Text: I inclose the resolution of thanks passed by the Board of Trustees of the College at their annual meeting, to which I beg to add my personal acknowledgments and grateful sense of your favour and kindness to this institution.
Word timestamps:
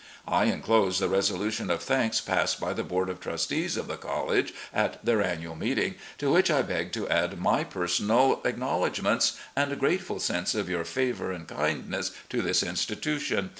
I 0.27 0.45
inclose 0.45 0.97
the 0.97 1.07
resolution 1.07 1.69
of 1.69 1.83
thanks 1.83 2.19
passed 2.21 2.59
by 2.59 2.73
the 2.73 2.83
Board 2.83 3.07
of 3.07 3.19
Trustees 3.19 3.77
of 3.77 3.87
the 3.87 3.97
College 3.97 4.51
at 4.73 5.05
their 5.05 5.21
annual 5.21 5.55
meeting, 5.55 5.93
to 6.17 6.31
which 6.31 6.49
I 6.49 6.63
beg 6.63 6.91
to 6.93 7.07
add 7.07 7.37
my 7.39 7.63
personal 7.63 8.41
acknowledgments 8.43 9.33
and 9.55 9.77
grateful 9.79 10.19
sense 10.19 10.55
of 10.55 10.69
your 10.69 10.85
favour 10.85 11.31
and 11.31 11.47
kindness 11.47 12.09
to 12.31 12.41
this 12.41 12.63
institution. 12.63 13.49